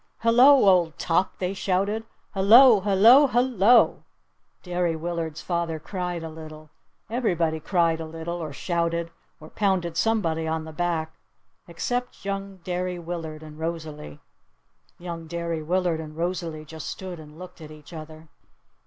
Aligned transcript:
"Hello, 0.21 0.67
old 0.67 0.97
top!" 0.97 1.37
they 1.37 1.53
shouted. 1.53 2.05
"Hello 2.33 2.79
hello 2.79 3.27
hello!" 3.27 4.03
Derry 4.63 4.95
Willard's 4.95 5.43
father 5.43 5.77
cried 5.79 6.23
a 6.23 6.29
little. 6.31 6.71
Everybody 7.07 7.59
cried 7.59 7.99
a 7.99 8.07
little 8.07 8.37
or 8.37 8.51
shouted 8.51 9.11
or 9.39 9.51
pounded 9.51 9.95
somebody 9.95 10.47
on 10.47 10.63
the 10.65 10.73
back 10.73 11.13
except 11.67 12.25
young 12.25 12.57
Derry 12.63 12.97
Willard 12.97 13.43
and 13.43 13.59
Rosalee. 13.59 14.17
Young 14.97 15.27
Derry 15.27 15.61
Willard 15.61 15.99
and 15.99 16.17
Rosalee 16.17 16.65
just 16.65 16.87
stood 16.89 17.19
and 17.19 17.37
looked 17.37 17.61
at 17.61 17.69
each 17.69 17.93
other. 17.93 18.27